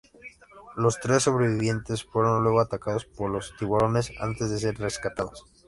Los 0.77 0.99
tres 0.99 1.21
sobrevivientes 1.21 2.03
fueron 2.03 2.41
luego 2.41 2.59
atacados 2.59 3.05
por 3.05 3.29
los 3.29 3.55
tiburones 3.59 4.11
antes 4.19 4.49
de 4.49 4.57
ser 4.57 4.79
rescatados. 4.79 5.45